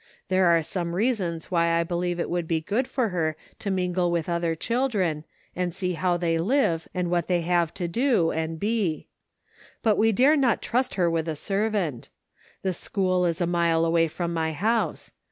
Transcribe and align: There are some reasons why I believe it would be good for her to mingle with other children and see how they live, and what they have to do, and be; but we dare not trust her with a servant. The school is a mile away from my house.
There 0.29 0.47
are 0.47 0.63
some 0.63 0.95
reasons 0.95 1.51
why 1.51 1.79
I 1.79 1.83
believe 1.83 2.19
it 2.19 2.27
would 2.27 2.47
be 2.47 2.59
good 2.59 2.87
for 2.87 3.09
her 3.09 3.35
to 3.59 3.69
mingle 3.69 4.09
with 4.09 4.27
other 4.27 4.55
children 4.55 5.25
and 5.55 5.71
see 5.71 5.93
how 5.93 6.17
they 6.17 6.39
live, 6.39 6.87
and 6.91 7.11
what 7.11 7.27
they 7.27 7.41
have 7.41 7.71
to 7.75 7.87
do, 7.87 8.31
and 8.31 8.59
be; 8.59 9.09
but 9.83 9.99
we 9.99 10.11
dare 10.11 10.35
not 10.35 10.59
trust 10.59 10.95
her 10.95 11.07
with 11.07 11.27
a 11.27 11.35
servant. 11.35 12.09
The 12.63 12.73
school 12.73 13.27
is 13.27 13.41
a 13.41 13.45
mile 13.45 13.85
away 13.85 14.07
from 14.07 14.33
my 14.33 14.53
house. 14.53 15.11